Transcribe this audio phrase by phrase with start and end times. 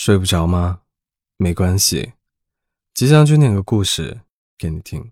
[0.00, 0.82] 睡不着吗？
[1.38, 2.12] 没关系，
[2.94, 4.20] 吉祥君念个故事
[4.56, 5.10] 给你听。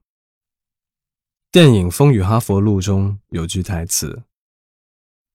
[1.50, 4.22] 电影《风雨哈佛路》中有句台词：“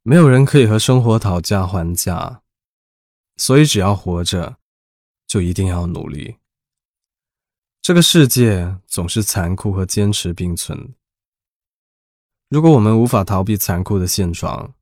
[0.03, 2.41] 没有人可以和生活讨价还价，
[3.35, 4.57] 所以只要活着，
[5.27, 6.37] 就一定要努力。”
[7.83, 10.95] 这个世界总是残酷和坚持并存。
[12.47, 14.73] 如果我们无法逃避残酷的现状，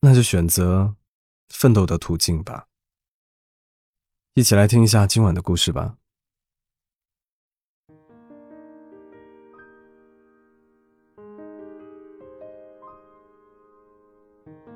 [0.00, 0.96] 那就选择
[1.48, 2.66] 奋斗的途径吧。
[4.34, 5.96] 一起来听一下今晚的故事吧。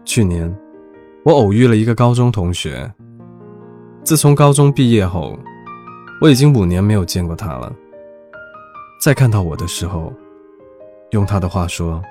[0.04, 0.54] 去年，
[1.24, 2.92] 我偶遇了一个高中同学。
[4.04, 5.38] 自从高中毕业后，
[6.20, 7.74] 我已经五年没有见过他了。
[9.00, 10.12] 再看到我的时候，
[11.12, 12.02] 用他的话说，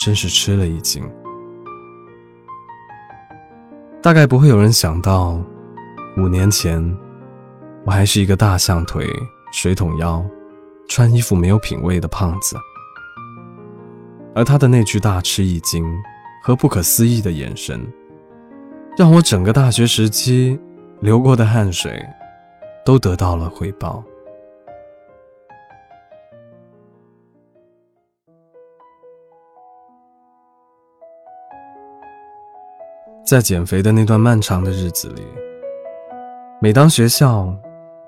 [0.00, 1.06] 真是吃了一惊。
[4.02, 5.38] 大概不会有人想到。
[6.18, 6.94] 五年前，
[7.86, 9.08] 我还是一个大象腿、
[9.50, 10.22] 水桶腰、
[10.86, 12.54] 穿衣服没有品味的胖子，
[14.34, 15.82] 而他的那句大吃一惊
[16.44, 17.80] 和不可思议的眼神，
[18.94, 20.60] 让我整个大学时期
[21.00, 22.04] 流过的汗水
[22.84, 24.04] 都得到了回报。
[33.24, 35.22] 在减肥的那段漫长的日子里。
[36.62, 37.52] 每当学校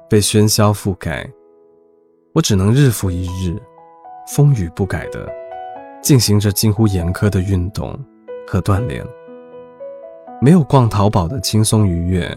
[0.08, 1.28] 被喧嚣覆盖，
[2.32, 3.60] 我只能日复一日、
[4.28, 5.28] 风雨不改地
[6.00, 7.98] 进行着近乎严苛的运动
[8.46, 9.04] 和锻炼。
[10.40, 12.32] 没有逛淘宝的轻松愉悦，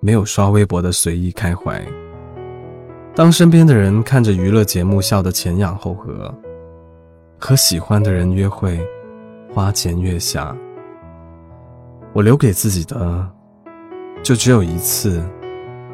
[0.00, 1.80] 没有刷微博的随意开怀。
[3.14, 6.34] 当身边的人看着娱乐节目笑得前仰后合，
[7.38, 8.84] 和喜欢的人约会
[9.54, 10.52] 花前月下，
[12.12, 13.30] 我留给自己的。
[14.22, 15.20] 就只有一次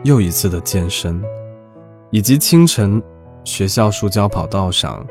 [0.04, 1.22] 又一次的健身，
[2.10, 3.02] 以及清晨
[3.42, 5.04] 学校塑胶跑道上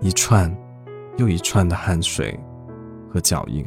[0.00, 0.54] 一串
[1.16, 2.38] 又一串的汗水
[3.10, 3.66] 和脚印。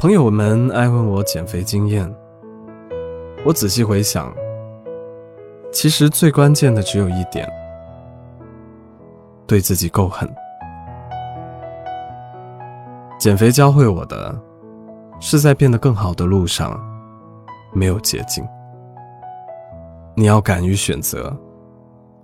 [0.00, 2.10] 朋友们爱问我减肥经验，
[3.44, 4.34] 我仔细回想，
[5.70, 7.46] 其实最关键的只有一点：
[9.46, 10.26] 对自己够狠。
[13.18, 14.47] 减肥教会我的。
[15.20, 16.78] 是在变得更好的路上，
[17.72, 18.46] 没有捷径。
[20.14, 21.36] 你要敢于选择，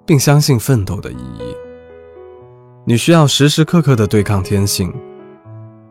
[0.07, 1.57] 并相信奋斗的意义。
[2.85, 4.93] 你需要时时刻刻的对抗天性，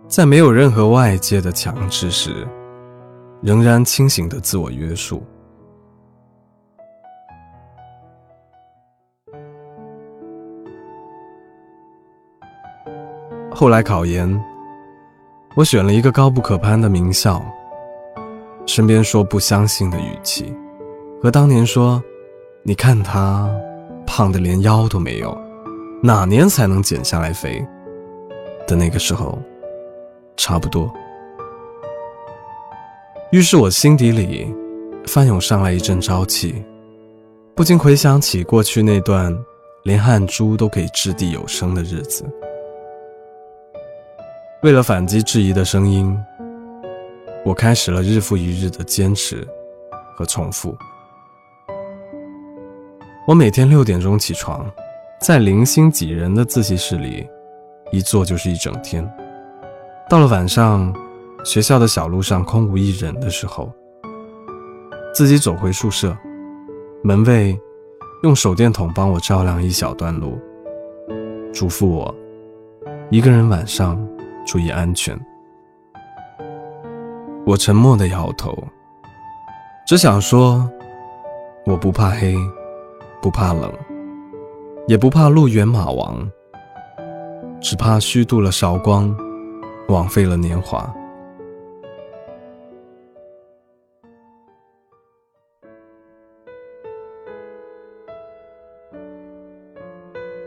[0.08, 2.48] 在没有任何外界的强制时，
[3.42, 5.24] 仍然清醒的自我约束。
[13.52, 14.53] 后来考研。
[15.56, 17.40] 我选了一个高不可攀的名校，
[18.66, 20.52] 身边说不相信的语气，
[21.22, 22.04] 和当年说
[22.66, 23.48] “你看他
[24.04, 25.38] 胖的连腰都没有，
[26.02, 27.64] 哪年才能减下来肥”
[28.66, 29.38] 的那个时候
[30.36, 30.92] 差不多。
[33.32, 34.52] 于是我心底里
[35.06, 36.66] 翻涌上来一阵朝气，
[37.54, 39.32] 不禁回想起过去那段
[39.84, 42.26] 连汗珠都可以掷地有声的日子。
[44.64, 46.18] 为了反击质疑的声音，
[47.44, 49.46] 我开始了日复一日的坚持
[50.16, 50.74] 和重复。
[53.28, 54.66] 我每天六点钟起床，
[55.20, 57.28] 在零星几人的自习室里，
[57.92, 59.06] 一坐就是一整天。
[60.10, 60.96] 到了晚上，
[61.44, 63.70] 学校的小路上空无一人的时候，
[65.14, 66.18] 自己走回宿舍，
[67.04, 67.60] 门卫
[68.24, 70.40] 用手电筒帮我照亮一小段路，
[71.52, 72.16] 嘱咐我
[73.10, 74.02] 一个人晚上。
[74.46, 75.20] 注意安全。
[77.46, 78.58] 我沉默的摇头，
[79.86, 80.70] 只想说，
[81.66, 82.36] 我不怕黑，
[83.22, 83.72] 不怕冷，
[84.88, 86.26] 也不怕路远马亡，
[87.62, 89.14] 只怕虚度了韶光，
[89.90, 90.90] 枉费了年华。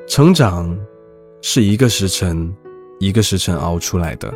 [0.08, 0.74] 成长，
[1.42, 2.56] 是一个时辰。
[2.98, 4.32] 一个时辰熬出来的，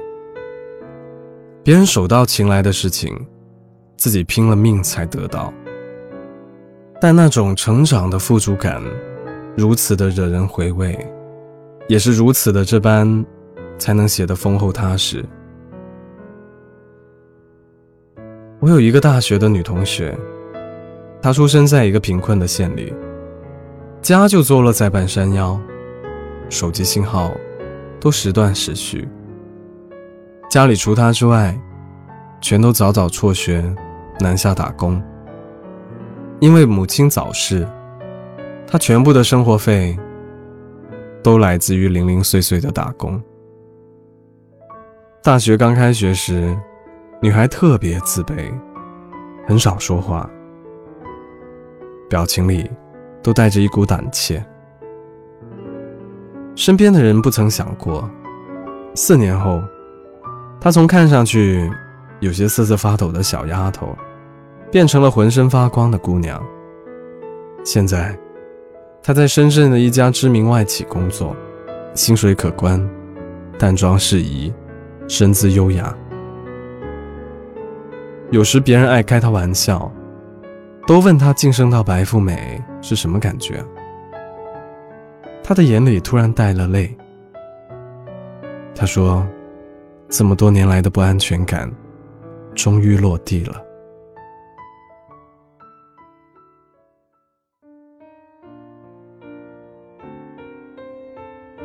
[1.63, 3.15] 别人手到擒来的事情，
[3.97, 5.53] 自己拼了命才得到。
[7.01, 8.83] 但那种成长的富足感，
[9.57, 10.99] 如此的惹人回味，
[11.89, 13.25] 也是如此的这般，
[13.79, 15.25] 才能写得丰厚踏实。
[18.59, 20.15] 我有一个大学的女同学，
[21.23, 22.93] 她出生在一个贫困的县里，
[24.03, 25.59] 家就坐落在半山腰，
[26.51, 27.33] 手机信号。
[28.01, 29.07] 都时断时续。
[30.49, 31.57] 家里除他之外，
[32.41, 33.63] 全都早早辍学，
[34.19, 35.01] 南下打工。
[36.41, 37.69] 因为母亲早逝，
[38.67, 39.97] 他全部的生活费
[41.23, 43.23] 都来自于零零碎碎的打工。
[45.23, 46.57] 大学刚开学时，
[47.21, 48.51] 女孩特别自卑，
[49.47, 50.29] 很少说话，
[52.09, 52.71] 表情里
[53.23, 54.43] 都带着一股胆怯。
[56.61, 58.07] 身边的人不曾想过，
[58.95, 59.63] 四年后，
[60.61, 61.73] 她从看上去
[62.19, 63.97] 有些瑟瑟发抖的小丫头，
[64.71, 66.39] 变成了浑身发光的姑娘。
[67.65, 68.15] 现在，
[69.03, 71.35] 她在深圳的一家知名外企工作，
[71.95, 72.79] 薪水可观，
[73.59, 74.53] 淡妆适宜，
[75.09, 75.97] 身姿优雅。
[78.31, 79.91] 有时别人爱开她玩笑，
[80.87, 83.65] 都问她晋升到白富美是什么感觉。
[85.43, 86.97] 他的眼里突然带了泪。
[88.75, 89.27] 他说
[90.09, 91.71] ：“这么多年来的不安全感，
[92.55, 93.63] 终于落地了。”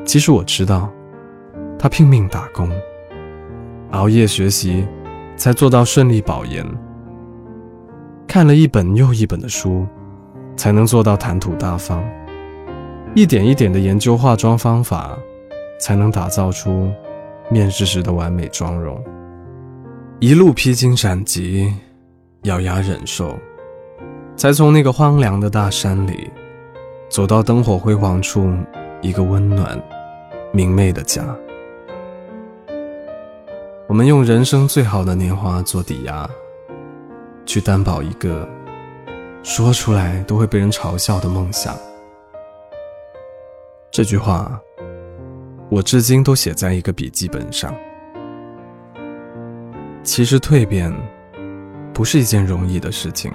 [0.03, 0.91] 其实我知道，
[1.79, 2.69] 他拼命打工，
[3.91, 4.87] 熬夜学习，
[5.35, 6.65] 才做到顺利保研；
[8.27, 9.87] 看了一本又一本的书，
[10.55, 12.03] 才能做到谈吐大方。
[13.15, 15.17] 一点一点的研究化妆方法，
[15.79, 16.91] 才能打造出
[17.49, 19.01] 面试时的完美妆容。
[20.19, 21.73] 一路披荆斩棘，
[22.41, 23.33] 咬牙忍受，
[24.35, 26.29] 才从那个荒凉的大山里，
[27.07, 28.53] 走到灯火辉煌处
[29.01, 29.81] 一个温暖、
[30.51, 31.23] 明媚的家。
[33.87, 36.29] 我们用人生最好的年华做抵押，
[37.45, 38.45] 去担保一个
[39.41, 41.73] 说出来都会被人嘲笑的梦想。
[43.95, 44.59] 这句话，
[45.69, 47.73] 我至今都写在一个笔记本上。
[50.03, 50.93] 其实蜕变
[51.93, 53.31] 不是一件容易的事情，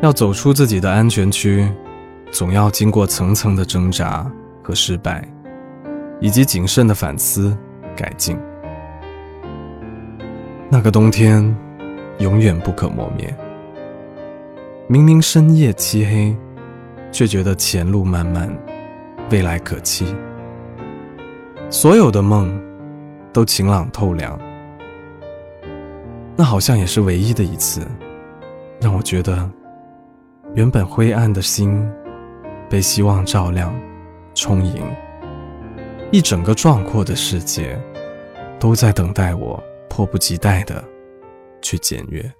[0.00, 1.70] 要走出自己的安全区，
[2.30, 4.26] 总要经过层层的挣扎
[4.64, 5.22] 和失败，
[6.20, 7.54] 以及谨慎的反思
[7.94, 8.34] 改进。
[10.70, 11.54] 那个冬天，
[12.16, 13.36] 永远不可磨灭。
[14.86, 16.34] 明明深夜漆黑，
[17.12, 18.50] 却觉得前路漫漫。
[19.30, 20.06] 未来可期，
[21.68, 22.58] 所有的梦
[23.32, 24.38] 都晴朗透亮。
[26.34, 27.86] 那好像也是唯一的一次，
[28.80, 29.50] 让我觉得
[30.54, 31.86] 原本灰暗的心
[32.70, 33.74] 被希望照亮、
[34.34, 34.82] 充盈。
[36.10, 37.78] 一整个壮阔的世界
[38.58, 40.82] 都在等待我，迫不及待的
[41.60, 42.32] 去检阅。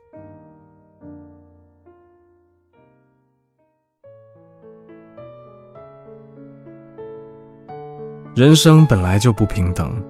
[8.38, 10.00] 人生本来就不平等，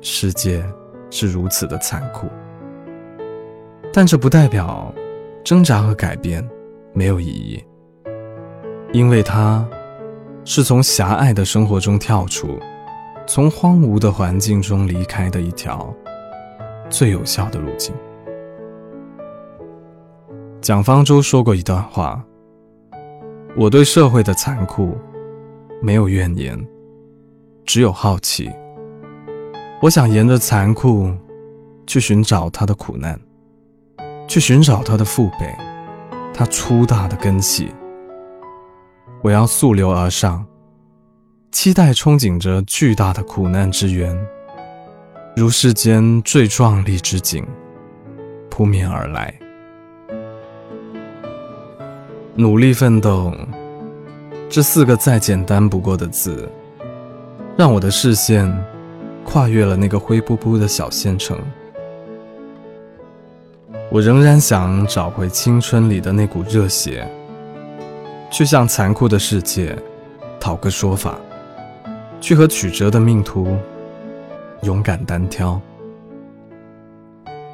[0.00, 0.64] 世界
[1.10, 2.26] 是如此的残酷，
[3.92, 4.90] 但这不代表
[5.44, 6.42] 挣扎和改变
[6.94, 7.62] 没有意义，
[8.94, 9.68] 因为它
[10.46, 12.58] 是从狭隘的生活中跳出，
[13.26, 15.94] 从荒芜的环境中离开的一条
[16.88, 17.94] 最有效的路径。
[20.62, 22.24] 蒋方舟说过一段话
[23.58, 24.96] ：“我对社会的残酷
[25.82, 26.58] 没有怨言。”
[27.64, 28.50] 只有好奇，
[29.80, 31.10] 我想沿着残酷
[31.86, 33.18] 去寻找他的苦难，
[34.28, 35.54] 去寻找他的父辈，
[36.34, 37.72] 他粗大的根系。
[39.22, 40.44] 我要溯流而上，
[41.52, 44.18] 期待憧憬着巨大的苦难之源，
[45.36, 47.46] 如世间最壮丽之景
[48.50, 49.32] 扑面而来。
[52.34, 53.32] 努力奋斗，
[54.48, 56.50] 这四个再简单不过的字。
[57.56, 58.50] 让我的视线
[59.24, 61.38] 跨越了那个灰扑扑的小县城，
[63.90, 67.06] 我仍然想找回青春里的那股热血，
[68.30, 69.76] 去向残酷的世界
[70.40, 71.18] 讨个说法，
[72.20, 73.56] 去和曲折的命途
[74.62, 75.60] 勇敢单挑，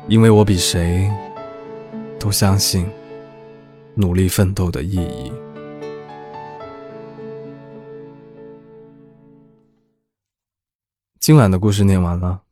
[0.06, 1.10] 因为我比谁
[2.20, 2.88] 都相信
[3.94, 5.32] 努力奋斗的意义。
[11.20, 12.42] 今晚的故事念完了，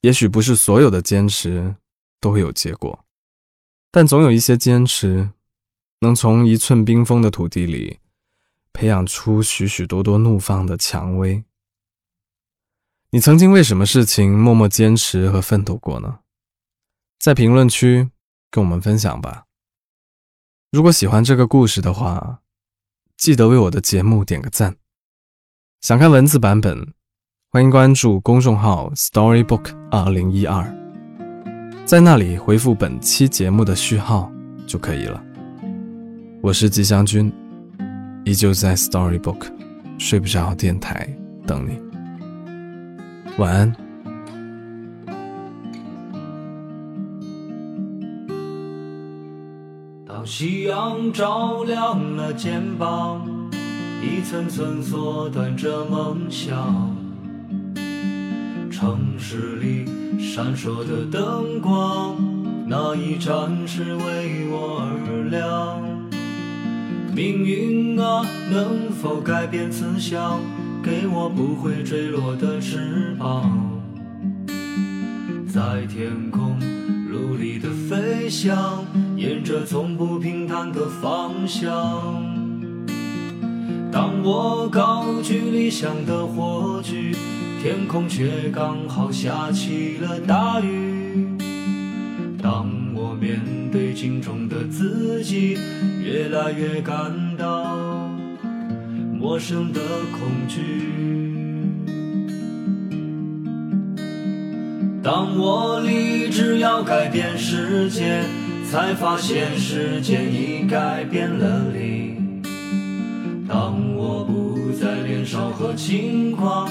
[0.00, 1.74] 也许不是所有的坚持
[2.20, 3.04] 都会有结果，
[3.90, 5.30] 但总有一些坚持，
[5.98, 7.98] 能从一寸冰封的土地里
[8.72, 11.44] 培养出许许多多怒放的蔷薇。
[13.10, 16.20] 你曾经为什么事情默默坚持和奋斗过呢？
[17.18, 18.10] 在评论区
[18.48, 19.46] 跟我们分享吧。
[20.70, 22.42] 如果喜欢这个故事的话，
[23.16, 24.76] 记得为我的节目点个赞。
[25.80, 26.94] 想看文字版本。
[27.56, 30.62] 欢迎关注公众号 Storybook 二零一二。
[31.86, 34.30] 在那里回复本期节目的序号
[34.66, 35.24] 就可以了。
[36.42, 37.32] 我是吉祥君，
[38.26, 39.46] 依旧在 Storybook
[39.96, 41.08] 睡不着电台
[41.46, 41.80] 等你。
[43.38, 43.74] 晚安。
[50.06, 53.26] 当夕阳照亮了肩膀，
[54.02, 56.94] 一层层缩短着梦想。
[58.78, 59.86] 城市里
[60.20, 62.14] 闪烁的灯光，
[62.68, 65.80] 那一盏是为我而亮。
[67.14, 70.38] 命运啊，能否改变慈祥，
[70.82, 73.80] 给我不会坠落的翅膀，
[75.48, 76.58] 在天空
[77.10, 78.84] 努力的飞翔，
[79.16, 81.72] 沿着从不平坦的方向。
[83.90, 87.16] 当我高举理想的火炬。
[87.66, 91.36] 天空却刚好下起了大雨。
[92.40, 93.40] 当我面
[93.72, 95.58] 对镜中的自己，
[96.00, 97.76] 越来越感到
[99.12, 99.80] 陌生的
[100.12, 100.60] 恐惧。
[105.02, 108.22] 当我立志要改变世界，
[108.70, 112.14] 才发现世界已改变了你。
[113.48, 116.70] 当我不再年少和轻狂。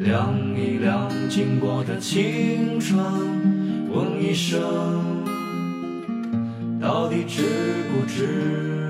[0.00, 2.98] 量一量经过的青春，
[3.90, 4.58] 问一声，
[6.80, 7.42] 到底值
[7.92, 8.89] 不值？